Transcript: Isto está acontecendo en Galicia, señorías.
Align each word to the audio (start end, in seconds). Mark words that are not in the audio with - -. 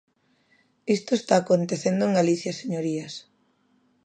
Isto 0.97 1.11
está 1.15 1.35
acontecendo 1.39 2.01
en 2.05 2.15
Galicia, 2.19 2.51
señorías. 2.61 3.13